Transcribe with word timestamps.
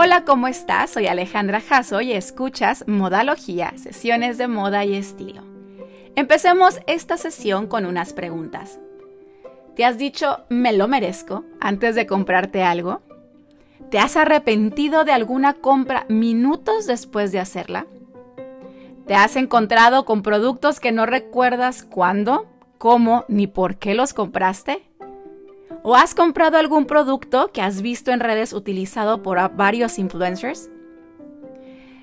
Hola, 0.00 0.24
¿cómo 0.24 0.46
estás? 0.46 0.90
Soy 0.90 1.08
Alejandra 1.08 1.60
Jasso 1.60 2.00
y 2.00 2.12
escuchas 2.12 2.84
Modalogía, 2.86 3.72
sesiones 3.76 4.38
de 4.38 4.46
moda 4.46 4.84
y 4.84 4.94
estilo. 4.94 5.42
Empecemos 6.14 6.78
esta 6.86 7.16
sesión 7.16 7.66
con 7.66 7.84
unas 7.84 8.12
preguntas. 8.12 8.78
¿Te 9.74 9.84
has 9.84 9.98
dicho 9.98 10.44
me 10.50 10.72
lo 10.72 10.86
merezco 10.86 11.42
antes 11.60 11.96
de 11.96 12.06
comprarte 12.06 12.62
algo? 12.62 13.02
¿Te 13.90 13.98
has 13.98 14.16
arrepentido 14.16 15.04
de 15.04 15.10
alguna 15.10 15.54
compra 15.54 16.06
minutos 16.08 16.86
después 16.86 17.32
de 17.32 17.40
hacerla? 17.40 17.88
¿Te 19.08 19.16
has 19.16 19.34
encontrado 19.34 20.04
con 20.04 20.22
productos 20.22 20.78
que 20.78 20.92
no 20.92 21.06
recuerdas 21.06 21.82
cuándo, 21.82 22.46
cómo 22.78 23.24
ni 23.26 23.48
por 23.48 23.78
qué 23.78 23.94
los 23.94 24.14
compraste? 24.14 24.80
¿O 25.82 25.94
has 25.96 26.14
comprado 26.14 26.58
algún 26.58 26.86
producto 26.86 27.50
que 27.52 27.62
has 27.62 27.82
visto 27.82 28.10
en 28.10 28.20
redes 28.20 28.52
utilizado 28.52 29.22
por 29.22 29.38
varios 29.56 29.98
influencers? 29.98 30.70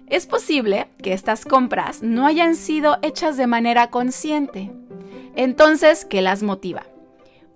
Es 0.08 0.27
posible 0.27 0.88
que 1.02 1.13
estas 1.13 1.45
compras 1.45 2.03
no 2.03 2.27
hayan 2.27 2.55
sido 2.55 2.98
hechas 3.02 3.38
de 3.38 3.48
manera 3.48 3.89
consciente. 3.89 4.72
Entonces, 5.36 6.05
¿qué 6.05 6.22
las 6.22 6.44
motiva? 6.44 6.84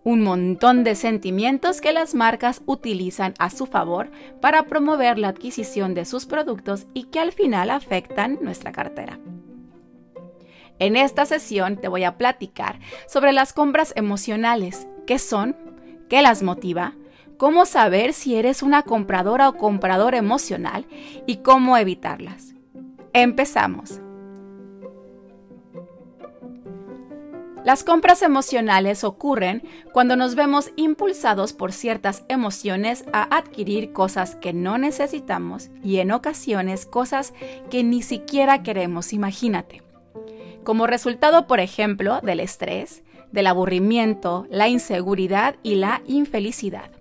Un 0.03 0.23
montón 0.23 0.83
de 0.83 0.95
sentimientos 0.95 1.79
que 1.81 1.93
las 1.93 2.15
marcas 2.15 2.63
utilizan 2.65 3.35
a 3.37 3.49
su 3.51 3.67
favor 3.67 4.09
para 4.41 4.63
promover 4.63 5.19
la 5.19 5.27
adquisición 5.27 5.93
de 5.93 6.05
sus 6.05 6.25
productos 6.25 6.87
y 6.93 7.03
que 7.03 7.19
al 7.19 7.31
final 7.33 7.69
afectan 7.69 8.39
nuestra 8.41 8.71
cartera. 8.71 9.19
En 10.79 10.95
esta 10.95 11.25
sesión 11.25 11.77
te 11.77 11.89
voy 11.89 12.05
a 12.05 12.17
platicar 12.17 12.79
sobre 13.07 13.33
las 13.33 13.53
compras 13.53 13.93
emocionales, 13.95 14.87
qué 15.05 15.19
son, 15.19 15.55
¿Qué 16.09 16.23
las 16.23 16.41
motiva? 16.41 16.95
¿Cómo 17.37 17.67
saber 17.67 18.13
si 18.13 18.35
eres 18.35 18.63
una 18.63 18.81
compradora 18.81 19.47
o 19.47 19.57
comprador 19.57 20.15
emocional 20.15 20.87
y 21.27 21.37
cómo 21.37 21.77
evitarlas? 21.77 22.55
Empezamos. 23.13 24.01
Las 27.63 27.83
compras 27.83 28.23
emocionales 28.23 29.03
ocurren 29.03 29.61
cuando 29.93 30.15
nos 30.15 30.33
vemos 30.33 30.71
impulsados 30.77 31.53
por 31.53 31.71
ciertas 31.73 32.23
emociones 32.27 33.05
a 33.13 33.37
adquirir 33.37 33.93
cosas 33.93 34.35
que 34.35 34.51
no 34.51 34.79
necesitamos 34.79 35.69
y 35.83 35.97
en 35.97 36.11
ocasiones 36.11 36.87
cosas 36.87 37.35
que 37.69 37.83
ni 37.83 38.01
siquiera 38.01 38.63
queremos, 38.63 39.13
imagínate. 39.13 39.83
Como 40.63 40.87
resultado, 40.87 41.45
por 41.45 41.59
ejemplo, 41.59 42.19
del 42.23 42.39
estrés, 42.39 43.03
del 43.31 43.47
aburrimiento, 43.47 44.45
la 44.49 44.67
inseguridad 44.67 45.55
y 45.63 45.75
la 45.75 46.01
infelicidad. 46.05 46.91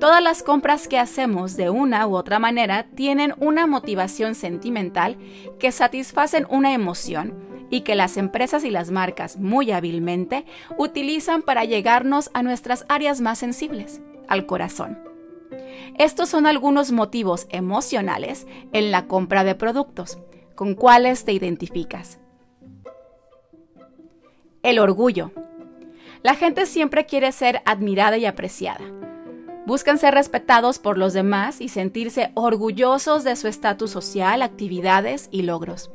Todas 0.00 0.22
las 0.22 0.42
compras 0.42 0.88
que 0.88 0.98
hacemos 0.98 1.58
de 1.58 1.68
una 1.68 2.06
u 2.06 2.16
otra 2.16 2.38
manera 2.38 2.86
tienen 2.94 3.34
una 3.38 3.66
motivación 3.66 4.34
sentimental 4.34 5.18
que 5.58 5.72
satisfacen 5.72 6.46
una 6.48 6.72
emoción 6.72 7.34
y 7.68 7.82
que 7.82 7.94
las 7.94 8.16
empresas 8.16 8.64
y 8.64 8.70
las 8.70 8.90
marcas 8.90 9.36
muy 9.36 9.70
hábilmente 9.72 10.46
utilizan 10.78 11.42
para 11.42 11.64
llegarnos 11.64 12.30
a 12.32 12.42
nuestras 12.42 12.86
áreas 12.88 13.20
más 13.20 13.38
sensibles, 13.38 14.00
al 14.26 14.46
corazón. 14.46 14.98
Estos 15.98 16.30
son 16.30 16.46
algunos 16.46 16.92
motivos 16.92 17.46
emocionales 17.50 18.46
en 18.72 18.90
la 18.90 19.06
compra 19.06 19.44
de 19.44 19.54
productos, 19.54 20.18
con 20.54 20.74
cuáles 20.74 21.26
te 21.26 21.32
identificas. 21.32 22.19
El 24.62 24.78
orgullo. 24.78 25.32
La 26.22 26.34
gente 26.34 26.66
siempre 26.66 27.06
quiere 27.06 27.32
ser 27.32 27.62
admirada 27.64 28.18
y 28.18 28.26
apreciada. 28.26 28.84
Buscan 29.64 29.96
ser 29.96 30.12
respetados 30.12 30.78
por 30.78 30.98
los 30.98 31.14
demás 31.14 31.62
y 31.62 31.70
sentirse 31.70 32.30
orgullosos 32.34 33.24
de 33.24 33.36
su 33.36 33.48
estatus 33.48 33.90
social, 33.90 34.42
actividades 34.42 35.28
y 35.30 35.42
logros. 35.42 35.90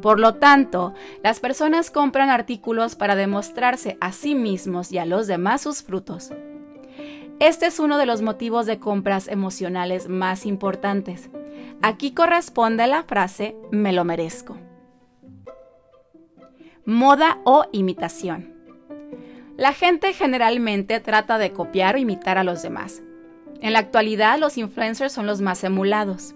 Por 0.00 0.20
lo 0.20 0.36
tanto, 0.36 0.94
las 1.24 1.40
personas 1.40 1.90
compran 1.90 2.30
artículos 2.30 2.94
para 2.94 3.16
demostrarse 3.16 3.98
a 4.00 4.12
sí 4.12 4.36
mismos 4.36 4.92
y 4.92 4.98
a 4.98 5.04
los 5.04 5.26
demás 5.26 5.62
sus 5.62 5.82
frutos. 5.82 6.30
Este 7.40 7.66
es 7.66 7.80
uno 7.80 7.98
de 7.98 8.06
los 8.06 8.22
motivos 8.22 8.66
de 8.66 8.78
compras 8.78 9.26
emocionales 9.26 10.08
más 10.08 10.46
importantes. 10.46 11.28
Aquí 11.82 12.12
corresponde 12.12 12.86
la 12.86 13.02
frase 13.02 13.56
me 13.72 13.92
lo 13.92 14.04
merezco 14.04 14.56
moda 16.84 17.38
o 17.44 17.66
imitación. 17.72 18.54
La 19.56 19.72
gente 19.72 20.14
generalmente 20.14 21.00
trata 21.00 21.36
de 21.36 21.52
copiar 21.52 21.96
o 21.96 21.98
imitar 21.98 22.38
a 22.38 22.44
los 22.44 22.62
demás. 22.62 23.02
En 23.60 23.74
la 23.74 23.80
actualidad 23.80 24.38
los 24.38 24.56
influencers 24.56 25.12
son 25.12 25.26
los 25.26 25.42
más 25.42 25.62
emulados. 25.64 26.34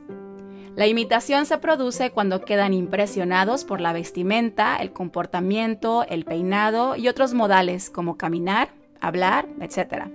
La 0.77 0.87
imitación 0.87 1.47
se 1.47 1.57
produce 1.59 2.11
cuando 2.11 2.45
quedan 2.45 2.75
impresionados 2.75 3.65
por 3.65 3.81
la 3.81 3.93
vestimenta, 3.93 4.77
el 4.77 4.93
comportamiento, 4.93 6.05
el 6.09 6.25
peinado 6.25 6.97
y 6.97 7.09
otros 7.09 7.33
modales 7.33 7.89
como 7.89 8.19
caminar, 8.19 8.69
hablar, 9.01 9.47
etc. 9.61 10.09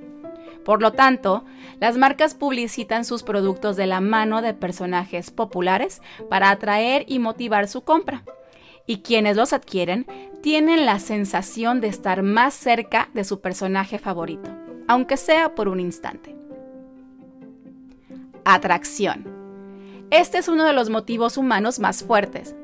Por 0.63 0.81
lo 0.81 0.91
tanto, 0.91 1.45
las 1.79 1.97
marcas 1.97 2.35
publicitan 2.35 3.05
sus 3.05 3.23
productos 3.23 3.75
de 3.75 3.87
la 3.87 4.01
mano 4.01 4.41
de 4.43 4.53
personajes 4.53 5.31
populares 5.31 6.01
para 6.29 6.51
atraer 6.51 7.05
y 7.07 7.17
motivar 7.17 7.67
su 7.67 7.81
compra 7.81 8.23
y 8.85 8.99
quienes 8.99 9.35
los 9.35 9.53
adquieren 9.53 10.05
tienen 10.41 10.85
la 10.85 10.99
sensación 10.99 11.81
de 11.81 11.87
estar 11.87 12.23
más 12.23 12.53
cerca 12.53 13.09
de 13.13 13.23
su 13.23 13.41
personaje 13.41 13.99
favorito, 13.99 14.49
aunque 14.87 15.17
sea 15.17 15.55
por 15.55 15.67
un 15.67 15.79
instante. 15.79 16.35
Atracción. 18.45 19.27
Este 20.11 20.39
es 20.39 20.47
uno 20.47 20.63
de 20.63 20.73
los 20.73 20.89
motivos 20.89 21.37
humanos 21.37 21.79
más 21.79 22.03
fuertes. 22.03 22.55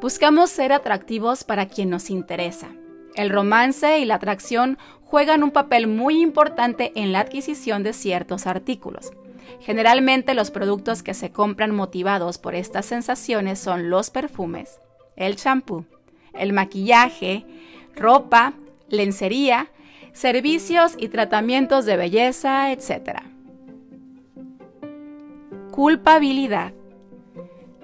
Buscamos 0.00 0.50
ser 0.50 0.72
atractivos 0.72 1.44
para 1.44 1.66
quien 1.66 1.90
nos 1.90 2.08
interesa. 2.08 2.68
El 3.14 3.30
romance 3.30 3.98
y 3.98 4.04
la 4.04 4.14
atracción 4.14 4.78
juegan 5.02 5.42
un 5.42 5.50
papel 5.50 5.86
muy 5.86 6.22
importante 6.22 6.92
en 6.96 7.12
la 7.12 7.20
adquisición 7.20 7.82
de 7.82 7.92
ciertos 7.92 8.46
artículos. 8.46 9.12
Generalmente 9.60 10.34
los 10.34 10.50
productos 10.50 11.02
que 11.02 11.14
se 11.14 11.30
compran 11.30 11.74
motivados 11.74 12.38
por 12.38 12.54
estas 12.54 12.86
sensaciones 12.86 13.58
son 13.58 13.90
los 13.90 14.10
perfumes, 14.10 14.80
el 15.16 15.36
champú, 15.36 15.84
el 16.32 16.52
maquillaje, 16.52 17.44
ropa, 17.94 18.54
lencería, 18.88 19.68
servicios 20.12 20.94
y 20.98 21.08
tratamientos 21.08 21.84
de 21.84 21.96
belleza, 21.96 22.72
etc. 22.72 23.20
Culpabilidad. 25.70 26.72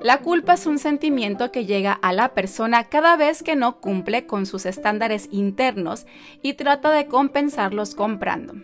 La 0.00 0.18
culpa 0.18 0.54
es 0.54 0.66
un 0.66 0.78
sentimiento 0.78 1.52
que 1.52 1.66
llega 1.66 1.92
a 1.92 2.14
la 2.14 2.32
persona 2.32 2.84
cada 2.84 3.16
vez 3.16 3.42
que 3.42 3.54
no 3.54 3.80
cumple 3.80 4.26
con 4.26 4.46
sus 4.46 4.64
estándares 4.64 5.28
internos 5.30 6.06
y 6.40 6.54
trata 6.54 6.90
de 6.90 7.06
compensarlos 7.06 7.94
comprando. 7.94 8.54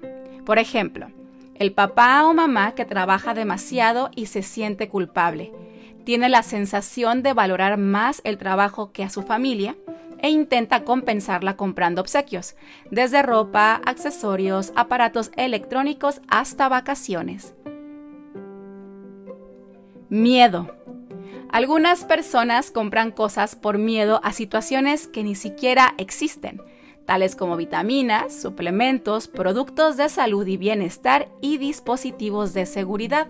Por 0.46 0.58
ejemplo, 0.58 1.08
el 1.56 1.72
papá 1.72 2.24
o 2.26 2.32
mamá 2.32 2.74
que 2.74 2.86
trabaja 2.86 3.34
demasiado 3.34 4.10
y 4.14 4.26
se 4.26 4.42
siente 4.42 4.88
culpable 4.88 5.52
tiene 6.06 6.28
la 6.28 6.44
sensación 6.44 7.24
de 7.24 7.32
valorar 7.32 7.78
más 7.78 8.20
el 8.22 8.38
trabajo 8.38 8.92
que 8.92 9.02
a 9.02 9.10
su 9.10 9.22
familia 9.22 9.76
e 10.20 10.30
intenta 10.30 10.84
compensarla 10.84 11.56
comprando 11.56 12.00
obsequios, 12.00 12.54
desde 12.92 13.22
ropa, 13.22 13.82
accesorios, 13.84 14.72
aparatos 14.76 15.32
electrónicos 15.36 16.20
hasta 16.28 16.68
vacaciones. 16.68 17.54
Miedo. 20.08 20.76
Algunas 21.50 22.04
personas 22.04 22.70
compran 22.70 23.10
cosas 23.10 23.56
por 23.56 23.76
miedo 23.76 24.20
a 24.22 24.32
situaciones 24.32 25.08
que 25.08 25.24
ni 25.24 25.34
siquiera 25.34 25.94
existen, 25.98 26.62
tales 27.04 27.34
como 27.34 27.56
vitaminas, 27.56 28.32
suplementos, 28.32 29.26
productos 29.26 29.96
de 29.96 30.08
salud 30.08 30.46
y 30.46 30.56
bienestar 30.56 31.28
y 31.40 31.58
dispositivos 31.58 32.54
de 32.54 32.64
seguridad. 32.66 33.26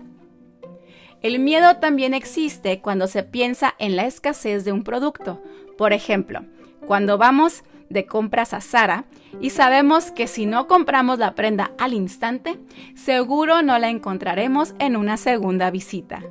El 1.21 1.39
miedo 1.39 1.77
también 1.77 2.13
existe 2.13 2.79
cuando 2.79 3.07
se 3.07 3.23
piensa 3.23 3.73
en 3.79 3.95
la 3.95 4.05
escasez 4.05 4.65
de 4.65 4.71
un 4.71 4.83
producto. 4.83 5.41
Por 5.77 5.93
ejemplo, 5.93 6.41
cuando 6.85 7.17
vamos 7.17 7.63
de 7.89 8.05
compras 8.05 8.53
a 8.53 8.61
Sara 8.61 9.05
y 9.41 9.49
sabemos 9.49 10.11
que 10.11 10.27
si 10.27 10.45
no 10.45 10.67
compramos 10.67 11.19
la 11.19 11.33
prenda 11.33 11.71
al 11.79 11.93
instante, 11.93 12.59
seguro 12.95 13.61
no 13.61 13.79
la 13.79 13.89
encontraremos 13.89 14.75
en 14.79 14.95
una 14.95 15.17
segunda 15.17 15.71
visita. 15.71 16.23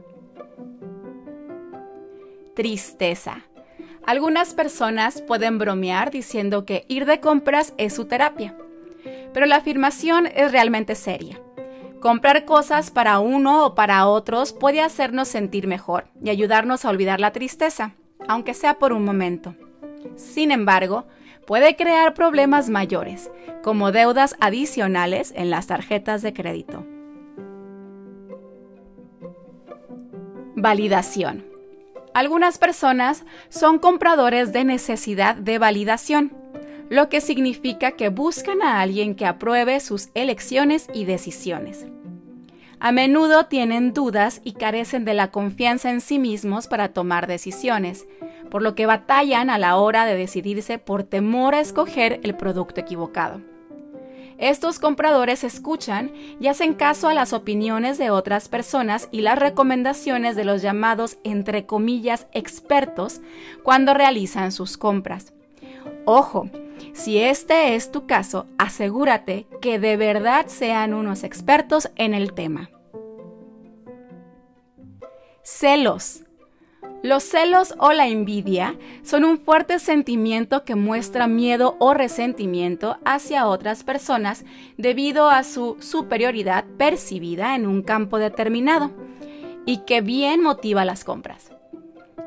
Tristeza. 2.55 3.43
Algunas 4.07 4.55
personas 4.55 5.21
pueden 5.21 5.59
bromear 5.59 6.13
diciendo 6.13 6.65
que 6.65 6.85
ir 6.89 7.07
de 7.07 7.21
compras 7.21 7.75
es 7.77 7.93
su 7.93 8.05
terapia, 8.05 8.57
pero 9.35 9.47
la 9.47 9.57
afirmación 9.57 10.27
es 10.27 10.53
realmente 10.53 10.95
seria. 10.95 11.41
Comprar 12.01 12.45
cosas 12.45 12.91
para 12.91 13.19
uno 13.19 13.65
o 13.65 13.75
para 13.75 14.07
otros 14.07 14.53
puede 14.53 14.81
hacernos 14.81 15.29
sentir 15.29 15.67
mejor 15.67 16.09
y 16.23 16.31
ayudarnos 16.31 16.85
a 16.85 16.91
olvidar 16.91 17.21
la 17.21 17.33
tristeza, 17.33 17.95
aunque 18.29 18.55
sea 18.55 18.79
por 18.79 18.93
un 18.93 19.05
momento. 19.05 19.55
Sin 20.15 20.51
embargo, 20.51 21.07
puede 21.47 21.77
crear 21.77 22.15
problemas 22.15 22.69
mayores, 22.69 23.31
como 23.63 23.93
deudas 23.93 24.37
adicionales 24.41 25.33
en 25.37 25.51
las 25.51 25.67
tarjetas 25.69 26.23
de 26.23 26.33
crédito. 26.33 26.85
Validación. 30.55 31.47
Algunas 32.15 32.59
personas 32.59 33.25
son 33.49 33.79
compradores 33.79 34.53
de 34.53 34.65
necesidad 34.65 35.35
de 35.35 35.59
validación, 35.59 36.33
lo 36.89 37.09
que 37.09 37.21
significa 37.21 37.93
que 37.93 38.09
buscan 38.09 38.63
a 38.63 38.81
alguien 38.81 39.15
que 39.15 39.27
apruebe 39.27 39.81
sus 39.81 40.09
elecciones 40.15 40.89
y 40.95 41.05
decisiones. 41.05 41.87
A 42.79 42.93
menudo 42.93 43.47
tienen 43.47 43.95
dudas 43.95 44.41
y 44.45 44.53
carecen 44.53 45.05
de 45.05 45.15
la 45.15 45.31
confianza 45.31 45.91
en 45.91 46.01
sí 46.01 46.19
mismos 46.19 46.67
para 46.67 46.89
tomar 46.89 47.27
decisiones, 47.27 48.07
por 48.51 48.63
lo 48.63 48.75
que 48.75 48.87
batallan 48.87 49.51
a 49.51 49.59
la 49.59 49.77
hora 49.77 50.05
de 50.05 50.15
decidirse 50.15 50.79
por 50.79 51.03
temor 51.03 51.55
a 51.55 51.61
escoger 51.61 52.21
el 52.23 52.37
producto 52.37 52.81
equivocado. 52.81 53.41
Estos 54.39 54.79
compradores 54.79 55.45
escuchan 55.45 56.13
y 56.39 56.49
hacen 56.49 56.75
caso 56.75 57.09
a 57.09 57.15
las 57.15 57.33
opiniones 57.33 57.97
de 57.97 58.11
otras 58.11 58.51
personas 58.51 59.09
y 59.11 59.23
las 59.23 59.39
recomendaciones 59.39 60.37
de 60.37 60.45
los 60.45 60.61
llamados, 60.61 61.17
entre 61.25 61.65
comillas, 61.65 62.27
expertos 62.33 63.23
cuando 63.63 63.95
realizan 63.95 64.53
sus 64.53 64.77
compras. 64.77 65.33
Ojo, 66.05 66.51
si 66.97 67.19
este 67.19 67.75
es 67.75 67.93
tu 67.93 68.07
caso, 68.07 68.47
asegúrate 68.57 69.47
que 69.61 69.79
de 69.79 69.99
verdad 69.99 70.47
sean 70.47 70.95
unos 70.95 71.25
expertos 71.25 71.91
en 71.97 72.15
el 72.15 72.33
tema. 72.33 72.71
Celos. 75.43 76.23
Los 77.03 77.23
celos 77.23 77.75
o 77.79 77.93
la 77.93 78.09
envidia 78.09 78.77
son 79.03 79.25
un 79.25 79.39
fuerte 79.39 79.79
sentimiento 79.79 80.65
que 80.65 80.75
muestra 80.75 81.27
miedo 81.27 81.77
o 81.79 81.93
resentimiento 81.93 82.97
hacia 83.05 83.47
otras 83.47 83.85
personas 83.85 84.45
debido 84.79 85.29
a 85.29 85.45
su 85.45 85.77
superioridad 85.79 86.65
percibida 86.79 87.55
en 87.55 87.67
un 87.67 87.83
campo 87.83 88.19
determinado 88.19 88.91
y 89.67 89.79
que 89.85 90.01
bien 90.01 90.43
motiva 90.43 90.87
las 90.87 91.05
compras. 91.05 91.53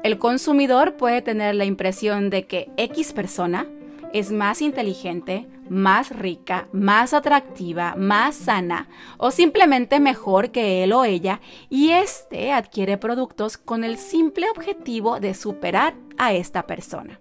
El 0.03 0.19
consumidor 0.19 0.95
puede 0.95 1.23
tener 1.23 1.55
la 1.55 1.65
impresión 1.65 2.29
de 2.29 2.45
que 2.45 2.69
X 2.77 3.11
persona 3.13 3.67
es 4.13 4.31
más 4.31 4.61
inteligente, 4.61 5.47
más 5.69 6.09
rica, 6.09 6.67
más 6.71 7.13
atractiva, 7.13 7.95
más 7.95 8.35
sana 8.35 8.89
o 9.17 9.31
simplemente 9.31 9.99
mejor 9.99 10.51
que 10.51 10.83
él 10.83 10.93
o 10.93 11.05
ella 11.05 11.41
y 11.69 11.91
éste 11.91 12.51
adquiere 12.51 12.97
productos 12.97 13.57
con 13.57 13.83
el 13.83 13.97
simple 13.97 14.49
objetivo 14.49 15.19
de 15.19 15.33
superar 15.33 15.95
a 16.17 16.33
esta 16.33 16.65
persona. 16.65 17.19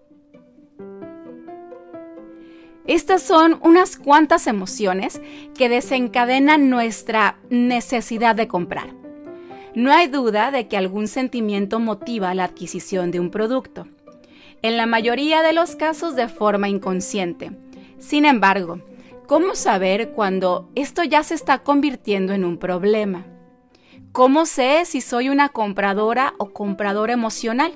Estas 2.87 3.23
son 3.23 3.59
unas 3.63 3.99
cuantas 3.99 4.47
emociones 4.47 5.21
que 5.55 5.69
desencadenan 5.69 6.71
nuestra 6.71 7.39
necesidad 7.51 8.35
de 8.35 8.49
comprar. 8.49 8.95
No 9.75 9.93
hay 9.93 10.07
duda 10.09 10.51
de 10.51 10.69
que 10.69 10.79
algún 10.79 11.07
sentimiento 11.07 11.81
motiva 11.81 12.33
la 12.33 12.45
adquisición 12.45 13.11
de 13.11 13.21
un 13.21 13.31
producto 13.31 13.87
en 14.63 14.77
la 14.77 14.87
mayoría 14.87 15.43
de 15.43 15.53
los 15.53 15.77
casos 15.77 16.17
de 16.17 16.29
forma 16.29 16.69
inconsciente. 16.69 17.53
Sin 17.99 18.25
embargo, 18.25 18.81
¿cómo 19.27 19.55
saber 19.55 20.11
cuando 20.11 20.71
esto 20.75 21.05
ya 21.05 21.23
se 21.23 21.35
está 21.35 21.59
convirtiendo 21.59 22.33
en 22.33 22.45
un 22.45 22.59
problema? 22.59 23.27
¿Cómo 24.13 24.47
sé 24.47 24.85
si 24.85 25.01
soy 25.01 25.29
una 25.29 25.51
compradora 25.51 26.35
o 26.39 26.53
comprador 26.53 27.11
emocional? 27.11 27.73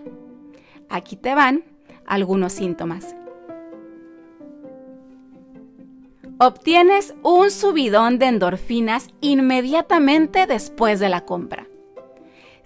Aquí 0.88 1.17
te 1.17 1.35
van 1.35 1.64
algunos 2.06 2.53
síntomas. 2.53 3.14
Obtienes 6.38 7.14
un 7.23 7.53
subidón 7.53 8.19
de 8.19 8.26
endorfinas 8.26 9.09
inmediatamente 9.20 10.47
después 10.47 10.99
de 10.99 11.09
la 11.09 11.20
compra. 11.20 11.62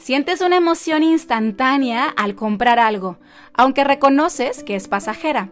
Sientes 0.06 0.40
una 0.40 0.54
emoción 0.54 1.02
instantánea 1.02 2.04
al 2.04 2.36
comprar 2.36 2.78
algo, 2.78 3.18
aunque 3.54 3.82
reconoces 3.82 4.62
que 4.62 4.76
es 4.76 4.86
pasajera. 4.86 5.50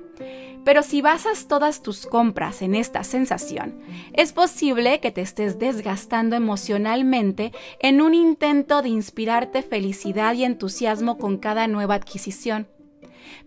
Pero 0.65 0.85
si 0.85 1.03
basas 1.03 1.49
todas 1.49 1.83
tus 1.83 2.07
compras 2.07 2.63
en 2.63 2.77
esta 2.77 3.03
sensación, 3.03 3.77
es 4.13 4.33
posible 4.33 5.01
que 5.01 5.11
te 5.11 5.23
estés 5.23 5.59
desgastando 5.59 6.37
emocionalmente 6.37 7.51
en 7.81 8.01
un 8.01 8.15
intento 8.15 8.81
de 8.81 8.91
inspirarte 8.91 9.63
felicidad 9.63 10.35
y 10.35 10.45
entusiasmo 10.45 11.19
con 11.19 11.39
cada 11.39 11.67
nueva 11.67 11.97
adquisición, 11.97 12.69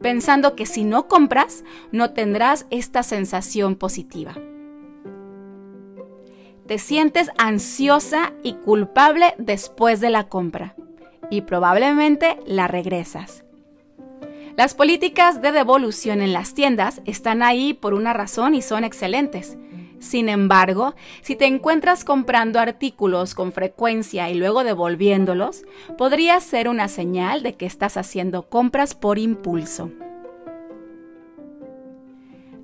pensando 0.02 0.58
que 0.58 0.66
si 0.66 0.84
no 0.84 1.08
compras, 1.08 1.64
no 1.94 2.12
tendrás 2.12 2.66
esta 2.70 3.02
sensación 3.02 3.78
positiva. 3.78 4.36
Te 6.68 6.78
sientes 6.78 7.32
ansiosa 7.38 8.34
y 8.44 8.56
culpable 8.56 9.36
después 9.38 10.02
de 10.02 10.10
la 10.10 10.28
compra 10.28 10.76
y 11.30 11.42
probablemente 11.42 12.40
la 12.46 12.68
regresas. 12.68 13.44
Las 14.56 14.74
políticas 14.74 15.42
de 15.42 15.52
devolución 15.52 16.22
en 16.22 16.34
las 16.34 16.56
tiendas 16.56 17.02
están 17.06 17.44
ahí 17.44 17.74
por 17.74 17.94
una 17.94 18.14
razón 18.14 18.56
y 18.56 18.62
son 18.62 18.84
excelentes. 18.84 19.58
Sin 20.00 20.30
embargo, 20.30 20.96
si 21.22 21.36
te 21.36 21.46
encuentras 21.46 22.04
comprando 22.04 22.60
artículos 22.60 23.36
con 23.36 23.52
frecuencia 23.52 24.30
y 24.30 24.36
luego 24.36 24.64
devolviéndolos, 24.64 25.64
podría 25.98 26.40
ser 26.40 26.70
una 26.70 26.88
señal 26.88 27.44
de 27.44 27.54
que 27.54 27.66
estás 27.66 27.98
haciendo 27.98 28.50
compras 28.50 28.96
por 28.96 29.18
impulso. 29.20 29.92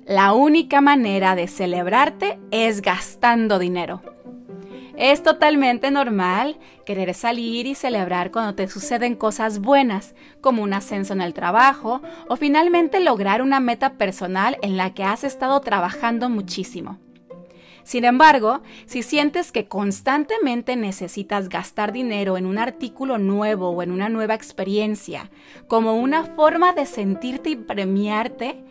La 0.06 0.32
única 0.32 0.80
manera 0.80 1.34
de 1.34 1.48
celebrarte 1.48 2.38
es 2.50 2.82
gastando 2.82 3.58
dinero. 3.58 4.02
Es 4.96 5.24
totalmente 5.24 5.90
normal 5.90 6.56
querer 6.86 7.14
salir 7.14 7.66
y 7.66 7.74
celebrar 7.74 8.30
cuando 8.30 8.54
te 8.54 8.68
suceden 8.68 9.16
cosas 9.16 9.58
buenas, 9.58 10.14
como 10.40 10.62
un 10.62 10.72
ascenso 10.72 11.12
en 11.12 11.20
el 11.20 11.34
trabajo 11.34 12.00
o 12.28 12.36
finalmente 12.36 13.00
lograr 13.00 13.42
una 13.42 13.58
meta 13.58 13.94
personal 13.94 14.56
en 14.62 14.76
la 14.76 14.94
que 14.94 15.02
has 15.02 15.24
estado 15.24 15.60
trabajando 15.60 16.28
muchísimo. 16.28 17.00
Sin 17.82 18.04
embargo, 18.04 18.62
si 18.86 19.02
sientes 19.02 19.52
que 19.52 19.66
constantemente 19.66 20.76
necesitas 20.76 21.48
gastar 21.48 21.92
dinero 21.92 22.38
en 22.38 22.46
un 22.46 22.58
artículo 22.58 23.18
nuevo 23.18 23.70
o 23.70 23.82
en 23.82 23.90
una 23.90 24.08
nueva 24.08 24.34
experiencia, 24.34 25.30
como 25.66 25.96
una 25.96 26.24
forma 26.24 26.72
de 26.72 26.86
sentirte 26.86 27.50
y 27.50 27.56
premiarte, 27.56 28.64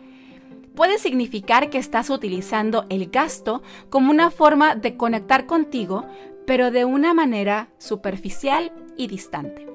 puede 0.74 0.98
significar 0.98 1.70
que 1.70 1.78
estás 1.78 2.10
utilizando 2.10 2.86
el 2.88 3.10
gasto 3.10 3.62
como 3.90 4.10
una 4.10 4.30
forma 4.30 4.74
de 4.74 4.96
conectar 4.96 5.46
contigo, 5.46 6.06
pero 6.46 6.70
de 6.70 6.84
una 6.84 7.14
manera 7.14 7.68
superficial 7.78 8.72
y 8.96 9.06
distante. 9.06 9.66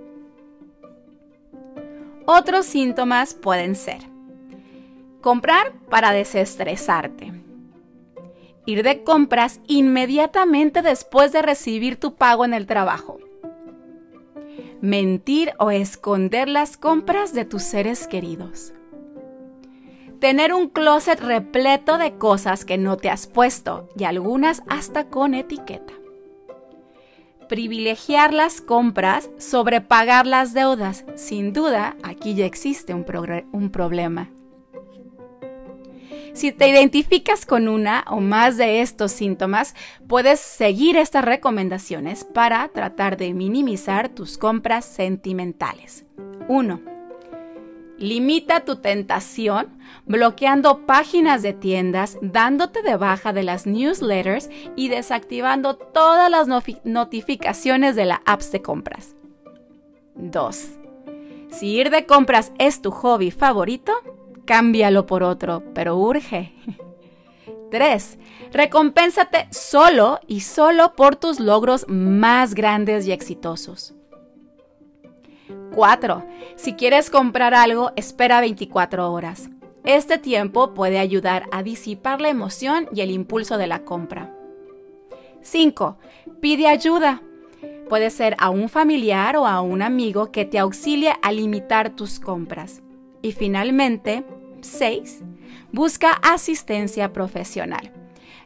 Otros 2.26 2.66
síntomas 2.66 3.34
pueden 3.34 3.76
ser 3.76 4.02
comprar 5.22 5.74
para 5.90 6.12
desestresarte. 6.12 7.34
Ir 8.66 8.84
de 8.84 9.04
compras 9.04 9.60
inmediatamente 9.68 10.82
después 10.82 11.32
de 11.32 11.42
recibir 11.42 11.98
tu 11.98 12.16
pago 12.16 12.46
en 12.46 12.54
el 12.54 12.68
trabajo. 12.68 13.18
Mentir 14.80 15.54
o 15.58 15.72
esconder 15.72 16.48
las 16.48 16.78
compras 16.78 17.34
de 17.34 17.44
tus 17.44 17.64
seres 17.64 18.08
queridos 18.08 18.74
Tener 20.20 20.54
un 20.54 20.68
closet 20.68 21.22
repleto 21.22 21.98
de 21.98 22.18
cosas 22.18 22.66
que 22.66 22.78
no 22.78 22.98
te 22.98 23.10
has 23.10 23.26
puesto 23.26 23.88
y 23.98 24.04
algunas 24.04 24.64
hasta 24.68 25.06
con 25.06 25.34
etiqueta. 25.34 25.94
Privilegiar 27.48 28.34
las 28.34 28.60
compras 28.60 29.30
sobre 29.38 29.80
pagar 29.80 30.28
las 30.28 30.54
deudas. 30.54 31.06
Sin 31.16 31.54
duda, 31.54 31.96
aquí 32.04 32.36
ya 32.36 32.46
existe 32.46 32.94
un, 32.94 33.06
un 33.54 33.70
problema. 33.70 34.30
Si 36.34 36.52
te 36.52 36.68
identificas 36.68 37.46
con 37.46 37.70
una 37.70 38.04
o 38.08 38.20
más 38.20 38.58
de 38.58 38.82
estos 38.82 39.14
síntomas, 39.14 39.74
puedes 40.08 40.42
seguir 40.42 40.98
estas 40.98 41.24
recomendaciones 41.24 42.26
para 42.26 42.68
tratar 42.68 43.16
de 43.16 43.34
minimizar 43.34 44.10
tus 44.10 44.38
compras 44.38 44.84
sentimentales. 44.86 46.06
1 46.50 46.89
Limita 48.00 48.62
tu 48.62 48.78
tentación 48.78 49.78
bloqueando 50.06 50.86
páginas 50.86 51.42
de 51.42 51.52
tiendas, 51.52 52.18
dándote 52.22 52.82
de 52.82 52.96
baja 52.96 53.34
de 53.34 53.44
las 53.44 53.68
newsletters 53.68 54.50
y 54.78 54.88
desactivando 54.88 55.76
todas 55.76 56.32
las 56.32 56.48
notificaciones 56.86 57.98
de 57.98 58.06
la 58.06 58.22
apps 58.26 58.54
de 58.54 58.62
compras. 58.62 59.16
2. 60.16 60.80
Si 61.52 61.68
ir 61.68 61.90
de 61.90 62.06
compras 62.06 62.54
es 62.58 62.82
tu 62.82 62.92
hobby 62.92 63.32
favorito, 63.32 63.92
cámbialo 64.46 65.06
por 65.06 65.22
otro, 65.22 65.64
pero 65.74 65.98
urge. 65.98 66.54
3. 67.72 68.18
Recompénsate 68.54 69.48
solo 69.52 70.22
y 70.26 70.40
solo 70.40 70.94
por 70.96 71.18
tus 71.18 71.42
logros 71.42 71.86
más 71.90 72.56
grandes 72.56 73.06
y 73.08 73.12
exitosos. 73.12 73.94
4. 75.80 76.26
Si 76.58 76.74
quieres 76.74 77.10
comprar 77.10 77.54
algo, 77.54 77.94
espera 77.96 78.42
24 78.42 79.14
horas. 79.14 79.50
Este 79.86 80.18
tiempo 80.18 80.74
puede 80.74 81.00
ayudar 81.00 81.46
a 81.54 81.64
disipar 81.64 82.20
la 82.20 82.28
emoción 82.28 82.90
y 82.94 83.00
el 83.00 83.12
impulso 83.12 83.58
de 83.58 83.68
la 83.68 83.86
compra. 83.86 84.30
5. 85.42 85.98
Pide 86.42 86.68
ayuda. 86.68 87.22
Puede 87.88 88.10
ser 88.10 88.36
a 88.40 88.50
un 88.50 88.68
familiar 88.68 89.38
o 89.38 89.48
a 89.48 89.62
un 89.62 89.82
amigo 89.82 90.34
que 90.34 90.44
te 90.44 90.60
auxilie 90.60 91.14
a 91.22 91.32
limitar 91.32 91.92
tus 91.92 92.20
compras. 92.20 92.82
Y 93.22 93.32
finalmente, 93.32 94.26
6. 94.60 95.24
Busca 95.72 96.12
asistencia 96.12 97.14
profesional. 97.14 97.94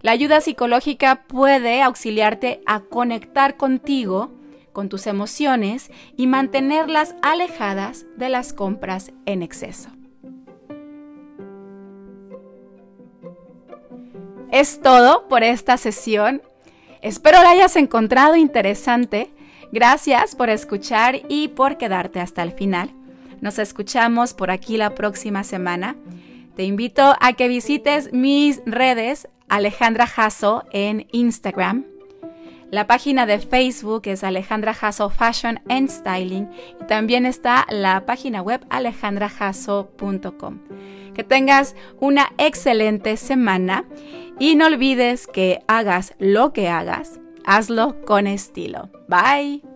La 0.04 0.12
ayuda 0.12 0.40
psicológica 0.40 1.24
puede 1.28 1.82
auxiliarte 1.82 2.62
a 2.68 2.82
conectar 2.82 3.58
contigo, 3.58 4.30
con 4.74 4.90
tus 4.90 5.08
emociones 5.08 5.92
y 6.18 6.28
mantenerlas 6.28 7.16
alejadas 7.22 8.06
de 8.18 8.30
las 8.30 8.52
compras 8.52 9.12
en 9.26 9.44
exceso. 9.44 9.90
Es 14.52 14.82
todo 14.82 15.28
por 15.28 15.44
esta 15.44 15.78
sesión. 15.78 16.42
Espero 17.02 17.42
la 17.42 17.52
hayas 17.52 17.76
encontrado 17.76 18.36
interesante. 18.36 19.32
Gracias 19.72 20.36
por 20.36 20.50
escuchar 20.50 21.22
y 21.28 21.48
por 21.48 21.78
quedarte 21.78 22.20
hasta 22.20 22.44
el 22.44 22.52
final. 22.52 22.92
Nos 23.42 23.58
escuchamos 23.58 24.34
por 24.34 24.52
aquí 24.52 24.78
la 24.78 24.94
próxima 24.94 25.44
semana. 25.44 25.96
Te 26.56 26.64
invito 26.64 27.16
a 27.20 27.34
que 27.34 27.48
visites 27.48 28.14
mis 28.14 28.62
redes 28.66 29.28
Alejandra 29.50 30.06
Jasso 30.06 30.64
en 30.72 31.08
Instagram. 31.12 31.93
La 32.74 32.88
página 32.88 33.28
de 33.28 33.38
Facebook 33.38 34.02
es 34.06 34.24
Alejandra 34.24 34.74
Jasso 34.74 35.12
Fashion 35.12 35.62
and 35.70 35.90
Styling 35.90 36.50
y 36.82 36.86
también 36.88 37.28
está 37.28 37.68
la 37.70 38.04
página 38.08 38.42
web 38.42 38.66
alejandrajasso.com. 38.72 40.60
Que 41.14 41.24
tengas 41.24 41.76
una 42.00 42.34
excelente 42.40 43.16
semana 43.18 43.86
y 44.40 44.56
no 44.56 44.66
olvides 44.66 45.28
que 45.28 45.60
hagas 45.68 46.16
lo 46.18 46.52
que 46.52 46.68
hagas, 46.68 47.20
hazlo 47.46 48.04
con 48.06 48.26
estilo. 48.26 48.90
Bye. 49.08 49.73